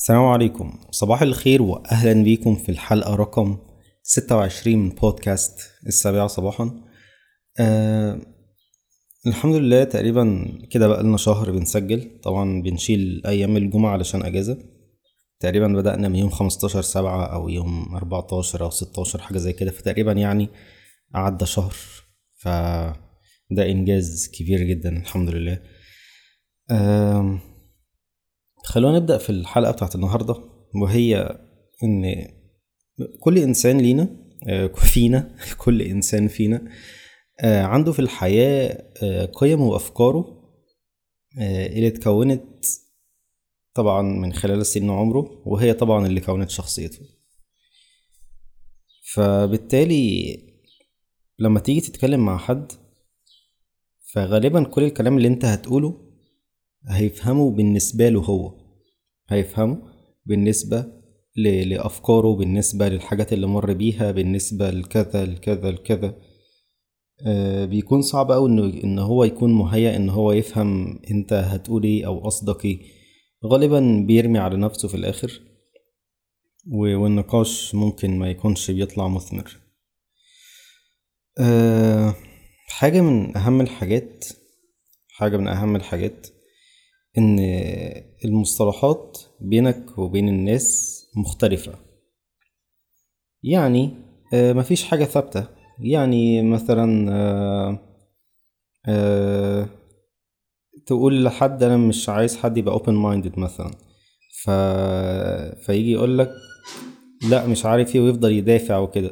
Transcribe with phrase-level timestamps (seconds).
[0.00, 0.78] السلام عليكم.
[0.90, 3.58] صباح الخير واهلا بيكم في الحلقة رقم
[4.02, 6.80] 26 من بودكاست السابعة صباحا.
[7.58, 8.20] آه
[9.26, 12.20] الحمد لله تقريبا كده بقى لنا شهر بنسجل.
[12.22, 14.58] طبعا بنشيل أيام الجمعة علشان أجازة.
[15.40, 19.70] تقريبا بدأنا من يوم 15 سبعة أو يوم 14 أو 16 حاجة زي كده.
[19.70, 20.48] فتقريبا يعني
[21.14, 21.74] عدى شهر.
[22.38, 25.60] فده إنجاز كبير جدا الحمد لله.
[26.70, 27.40] آم،
[28.70, 30.34] خلونا نبدأ في الحلقة بتاعت النهاردة
[30.74, 31.38] وهي
[31.84, 32.26] إن
[33.20, 34.16] كل إنسان لينا
[34.48, 36.70] آه، فينا كل إنسان فينا
[37.40, 40.40] آه، عنده في الحياة آه، قيمه وأفكاره
[41.38, 42.64] اللي اتكونت
[43.74, 46.98] طبعا من خلال سن عمره وهي طبعا اللي كونت شخصيته.
[49.12, 50.36] فبالتالي
[51.38, 52.72] لما تيجي تتكلم مع حد
[54.12, 56.09] فغالبا كل الكلام اللي أنت هتقوله
[56.88, 58.54] هيفهمه بالنسبة له هو.
[59.28, 59.82] هيفهمه
[60.26, 61.00] بالنسبة
[61.36, 66.14] لأفكاره بالنسبة للحاجات اللي مر بيها بالنسبة لكذا لكذا لكذا.
[67.26, 72.06] آه، بيكون صعب أوي إنه إن هو يكون مهيأ إن هو يفهم أنت هتقول إيه
[72.06, 72.80] أو قصدك إيه.
[73.46, 75.40] غالبا بيرمي على نفسه في الآخر
[76.72, 79.56] والنقاش ممكن ما يكونش بيطلع مثمر.
[81.38, 82.14] أه
[82.68, 84.24] حاجة من أهم الحاجات
[85.08, 86.26] حاجة من أهم الحاجات
[87.18, 87.38] إن
[88.24, 91.72] المصطلحات بينك وبين الناس مختلفة.
[93.42, 93.90] يعني
[94.34, 95.46] أه مفيش حاجة ثابتة.
[95.78, 97.78] يعني مثلا أه
[98.88, 99.68] أه
[100.86, 103.70] تقول لحد أنا مش عايز حد يبقى open minded مثلا.
[104.44, 104.50] ف...
[105.66, 106.30] فيجي لك
[107.30, 109.10] لا مش عارف إيه ويفضل يدافع وكده.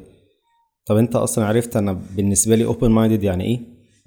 [0.86, 2.88] طب أنت أصلا عرفت أنا بالنسبة لي open
[3.20, 3.60] minded يعني إيه؟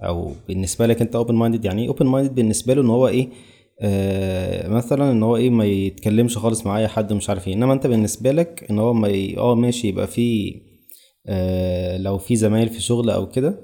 [0.07, 3.29] أو بالنسبة لك أنت open minded يعني إيه open minded بالنسبة له إن هو إيه؟
[3.81, 7.53] آه مثلا إن هو إيه ما يتكلمش خالص مع أي حد مش عارف إيه.
[7.53, 9.37] إنما أنت بالنسبة لك إن هو ما ي...
[9.37, 10.55] آه ماشي يبقى في
[11.27, 13.61] آه لو في زمايل في شغل أو كده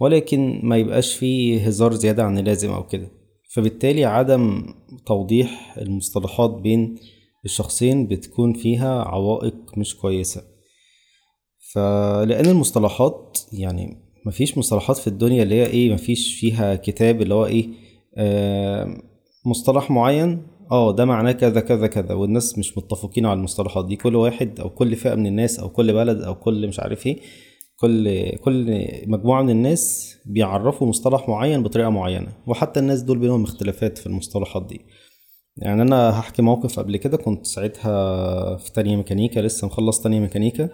[0.00, 3.08] ولكن ما يبقاش فيه هزار زيادة عن اللازم أو كده.
[3.54, 4.64] فبالتالي عدم
[5.06, 6.98] توضيح المصطلحات بين
[7.44, 10.42] الشخصين بتكون فيها عوائق مش كويسة.
[11.72, 13.96] فلأن المصطلحات يعني
[14.26, 17.68] مفيش مصطلحات في الدنيا اللي هي إيه مفيش فيها كتاب اللي هو إيه
[19.46, 23.96] مصطلح معين آه ده معناه كذا كذا كذا والناس مش متفقين على المصطلحات دي.
[23.96, 27.20] كل واحد أو كل فئة من الناس أو كل بلد أو كل مش عارف إيه
[27.80, 33.98] كل كل مجموعة من الناس بيعرفوا مصطلح معين بطريقة معينة وحتى الناس دول بينهم اختلافات
[33.98, 34.80] في المصطلحات دي.
[35.56, 40.68] يعني أنا هحكي موقف قبل كده كنت ساعتها في تانية ميكانيكا لسه مخلص تانية ميكانيكا.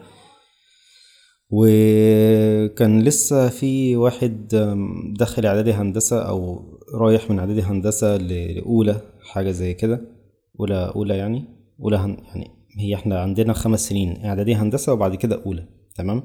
[1.50, 4.48] وكان لسه في واحد
[5.18, 6.62] داخل إعدادي هندسة أو
[6.94, 9.00] رايح من اعدادي هندسة ل- لأولى
[9.32, 10.00] حاجة زي كده.
[10.60, 11.44] أولى أولى يعني.
[11.80, 15.68] أولى هن يعني هي إحنا عندنا خمس سنين اعدادي هندسة وبعد كده أولى.
[15.96, 16.22] تمام؟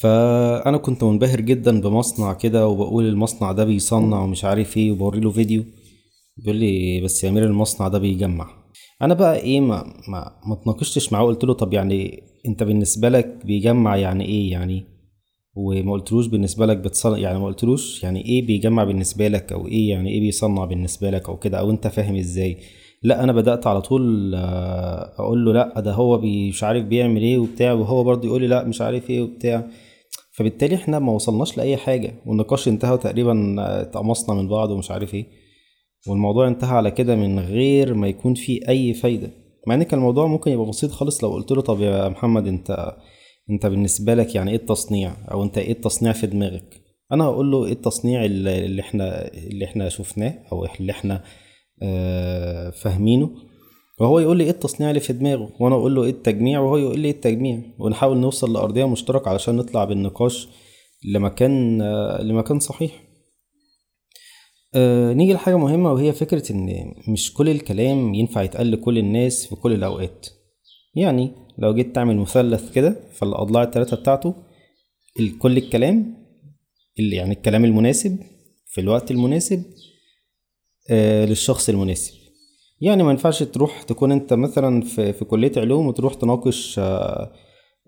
[0.00, 5.30] فأنا كنت منبهر جدا بمصنع كده وبقول المصنع ده بيصنع ومش عارف إيه وبوري له
[5.30, 5.64] فيديو.
[6.36, 8.50] بيقول لي بس يا أمير المصنع ده بيجمع.
[9.02, 13.46] أنا بقى إيه ما ما ما اتناقشتش معاه قلت له طب يعني أنت بالنسبة لك
[13.46, 14.84] بيجمع يعني إيه؟ يعني
[15.54, 19.90] وما قلتلوش بالنسبة لك بتصنع يعني ما قلتلوش يعني إيه بيجمع بالنسبة لك أو إيه
[19.90, 22.56] يعني إيه بيصنع بالنسبة لك أو كده أو أنت فاهم إزاي؟
[23.02, 27.38] لا أنا بدأت على طول آه، أقول له لا ده هو مش عارف بيعمل إيه
[27.38, 29.68] وبتاع وهو برضه يقول لي لا مش عارف إيه وبتاع.
[30.32, 35.14] فبالتالي إحنا ما وصلناش لأي حاجة والنقاش انتهى تقريبا آه، اتقمصنا من بعض ومش عارف
[35.14, 35.26] إيه.
[36.08, 39.30] والموضوع انتهى على كده من غير ما يكون فيه أي فايدة
[39.66, 42.96] مع إن كان الموضوع ممكن يبقى بسيط خالص لو قلت له طب يا محمد أنت
[43.50, 46.80] انت بالنسبة لك يعني إيه التصنيع؟ أو انت إيه التصنيع في دماغك؟
[47.12, 51.24] أنا هقول له إيه التصنيع اللي إحنا اللي إحنا شفناه أو اللي إحنا
[51.82, 53.30] آه، فاهمينه.
[54.00, 57.00] وهو يقول لي إيه التصنيع اللي في دماغه وأنا أقول له إيه التجميع وهو يقول
[57.00, 57.60] لي إيه التجميع.
[57.78, 60.48] ونحاول نوصل لأرضية مشتركة علشان نطلع بالنقاش
[61.14, 63.02] لمكان آه، لمكان صحيح.
[64.74, 69.56] آه نيجي لحاجة مهمة وهي فكرة إن مش كل الكلام ينفع يتقال لكل الناس في
[69.56, 70.26] كل الأوقات.
[70.94, 74.34] يعني لو جيت تعمل مثلث كده فالأضلاع التلاتة بتاعته
[75.38, 76.14] كل الكلام
[76.98, 78.18] اللي يعني الكلام المناسب
[78.66, 79.62] في الوقت المناسب
[80.90, 82.14] آه للشخص المناسب.
[82.80, 87.32] يعني ما ينفعش تروح تكون انت مثلا في, في كلية علوم وتروح تناقش آه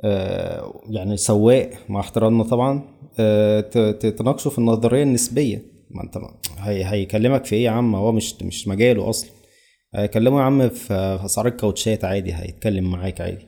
[0.04, 3.60] آه يعني سواق مع احترامنا طبعا آه
[3.90, 5.62] تناقشه في النظرية النسبية.
[5.90, 6.18] ما انت
[6.58, 9.30] هيكلمك في إيه يا عم؟ هو مش مش مجاله أصلا.
[9.94, 13.46] هيكلمه يا عم في في أسعار الكاوتشات عادي هيتكلم معاك عادي.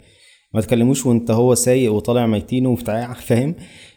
[0.54, 3.54] ما تكلموش وانت هو سايق وطالع ميتينه وبتاع فاهم؟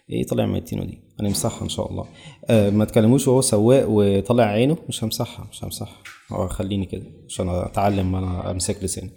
[0.10, 2.06] إيه طالع ميتينه دي؟ هنمسحها إن شاء الله.
[2.50, 5.98] آه ما تكلموش وهو سواق وطالع عينه مش همسحها مش همسحها
[6.32, 9.12] آه خليني كده عشان اتعلم أنا امسك لساني.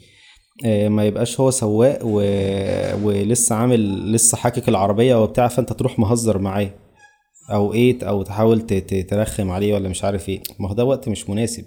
[0.65, 2.23] آه، ما يبقاش هو سواق و...
[3.05, 6.71] ولسه عامل لسه حاكك العربية وبتاع فانت تروح مهزر معاه.
[7.51, 8.61] أو إيه أو تحاول
[9.09, 10.43] ترخم عليه ولا مش عارف إيه.
[10.59, 11.65] ما هو ده وقت مش مناسب.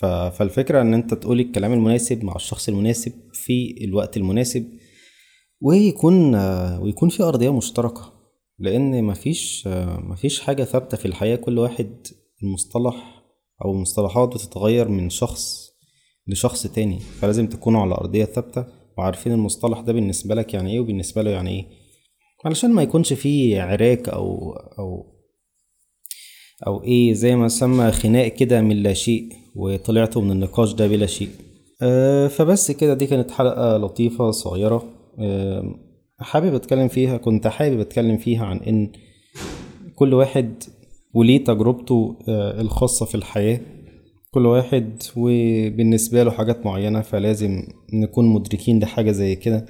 [0.00, 4.68] فالفكرة إن أنت تقول الكلام المناسب مع الشخص المناسب في الوقت المناسب
[5.60, 6.34] ويكون
[6.78, 8.12] ويكون في أرضية مشتركة
[8.58, 9.68] لأن مفيش
[9.98, 12.06] مفيش حاجة ثابتة في الحياة كل واحد
[12.42, 13.22] المصطلح
[13.64, 15.70] أو المصطلحات بتتغير من شخص
[16.26, 18.66] لشخص تاني فلازم تكونوا على أرضية ثابتة
[18.98, 21.66] وعارفين المصطلح ده بالنسبة لك يعني إيه وبالنسبة له يعني إيه.
[22.44, 25.13] علشان ما يكونش فيه عراك أو أو
[26.66, 31.06] أو إيه زي ما سمى خناق كده من لا شيء وطلعتوا من النقاش ده بلا
[31.06, 31.28] شيء.
[31.82, 34.84] أه فبس كده دي كانت حلقة لطيفة صغيرة.
[35.18, 35.74] أه
[36.18, 38.92] حابب أتكلم فيها كنت حابب أتكلم فيها عن إن
[39.94, 40.62] كل واحد
[41.14, 43.60] وليه تجربته أه الخاصة في الحياة.
[44.30, 47.62] كل واحد وبالنسبة له حاجات معينة فلازم
[47.92, 49.66] نكون مدركين لحاجة زي كده.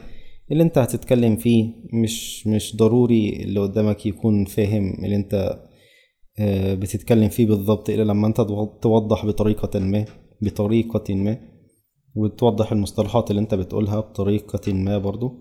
[0.52, 5.58] اللي انت هتتكلم فيه مش مش ضروري اللي قدامك يكون فاهم اللي انت
[6.74, 8.40] بتتكلم فيه بالظبط الا لما أنت
[8.82, 10.04] توضح بطريقة ما
[10.40, 11.38] بطريقة ما
[12.14, 15.32] وتوضح المصطلحات اللي أنت بتقولها بطريقة ما برضو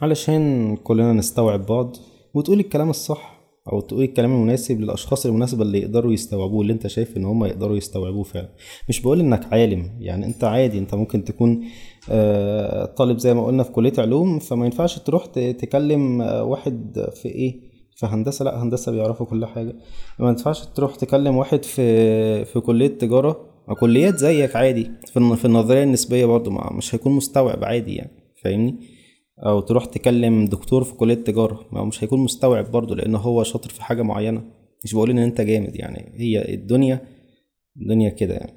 [0.00, 1.96] علشان كلنا نستوعب بعض
[2.34, 3.42] وتقول الكلام الصح
[3.72, 7.76] أو تقول الكلام المناسب للأشخاص المناسبة اللي يقدروا يستوعبوه اللي أنت شايف إن هم يقدروا
[7.76, 8.48] يستوعبوه فعلا.
[8.88, 11.64] مش بقول إنك عالم يعني أنت عادي أنت ممكن تكون
[12.10, 17.28] آه، طالب زي ما قلنا في كلية علوم فما ينفعش تروح تكلم آه، واحد في
[17.28, 19.74] إيه في هندسة لا هندسة بيعرفوا كل حاجة.
[20.18, 23.48] ما ينفعش تروح تكلم واحد في في كلية تجارة.
[23.68, 24.90] أو كليات زيك عادي.
[25.06, 28.10] في في النظرية النسبية برضو مش هيكون مستوعب عادي يعني.
[28.44, 28.74] فاهمني؟
[29.46, 31.66] أو تروح تكلم دكتور في كلية تجارة.
[31.72, 34.42] ما مش هيكون مستوعب برضه لأن هو شاطر في حاجة معينة.
[34.84, 36.12] مش بقول إن أنت جامد يعني.
[36.16, 37.00] هي الدنيا
[37.76, 38.52] الدنيا كده يعني.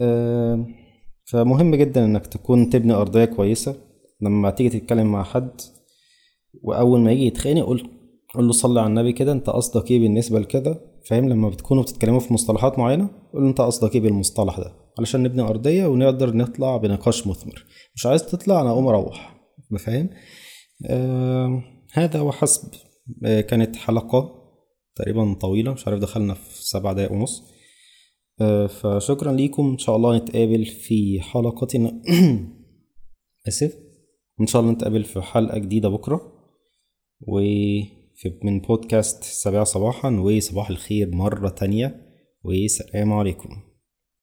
[0.00, 0.66] أه
[1.24, 3.76] فمهم جدا إنك تكون تبني أرضية كويسة.
[4.20, 5.60] لما تيجي تتكلم مع حد
[6.62, 7.88] وأول ما يجي يتخانق قول
[8.36, 12.20] قول له صلي على النبي كده أنت قصدك إيه بالنسبة لكده؟ فاهم؟ لما بتكونوا بتتكلموا
[12.20, 16.76] في مصطلحات معينة قول له أنت قصدك إيه بالمصطلح ده؟ علشان نبني أرضية ونقدر نطلع
[16.76, 17.64] بنقاش مثمر.
[17.94, 19.36] مش عايز تطلع أنا اقوم أروح.
[19.70, 20.10] بفهم
[20.90, 21.62] آه
[21.92, 22.70] هذا وحسب.
[23.24, 24.32] آه كانت حلقة
[24.96, 27.42] تقريبا طويلة مش عارف دخلنا في سبع دقايق ونص.
[28.40, 29.70] آه فشكرا ليكم.
[29.70, 32.02] إن شاء الله نتقابل في حلقتنا.
[33.48, 33.76] آسف.
[34.40, 36.32] إن شاء الله نتقابل في حلقة جديدة بكرة.
[37.20, 37.95] وفي
[38.44, 42.06] من بودكاست سبعة صباحا وصباح الخير مرة تانية
[42.44, 43.75] والسلام عليكم.